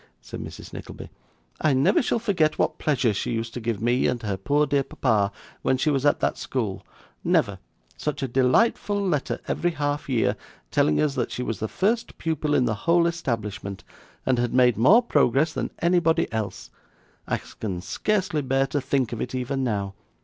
said 0.19 0.39
Mrs 0.41 0.73
Nickleby, 0.73 1.11
'I 1.61 1.73
never 1.73 2.01
shall 2.01 2.17
forget 2.17 2.57
what 2.57 2.79
pleasure 2.79 3.13
she 3.13 3.33
used 3.33 3.53
to 3.53 3.59
give 3.61 3.79
me 3.83 4.07
and 4.07 4.19
her 4.23 4.35
poor 4.35 4.65
dear 4.65 4.81
papa, 4.81 5.31
when 5.61 5.77
she 5.77 5.91
was 5.91 6.07
at 6.07 6.19
that 6.21 6.39
school, 6.39 6.83
never 7.23 7.59
such 7.97 8.23
a 8.23 8.27
delightful 8.27 8.99
letter 8.99 9.39
every 9.47 9.69
half 9.69 10.09
year, 10.09 10.35
telling 10.71 10.99
us 10.99 11.13
that 11.13 11.29
she 11.29 11.43
was 11.43 11.59
the 11.59 11.67
first 11.67 12.17
pupil 12.17 12.55
in 12.55 12.65
the 12.65 12.73
whole 12.89 13.05
establishment, 13.05 13.83
and 14.25 14.39
had 14.39 14.55
made 14.55 14.75
more 14.75 15.03
progress 15.03 15.53
than 15.53 15.69
anybody 15.83 16.27
else! 16.33 16.71
I 17.27 17.37
can 17.37 17.79
scarcely 17.79 18.41
bear 18.41 18.65
to 18.65 18.81
think 18.81 19.13
of 19.13 19.21
it 19.21 19.35
even 19.35 19.63
now. 19.63 19.93